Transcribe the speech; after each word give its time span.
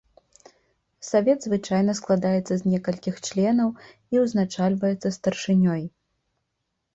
Савет 1.09 1.39
звычайна 1.47 1.93
складаецца 1.99 2.53
з 2.61 2.71
некалькіх 2.71 3.15
членаў 3.27 3.69
і 4.17 4.23
узначальваецца 4.23 5.13
старшынёй. 5.21 5.83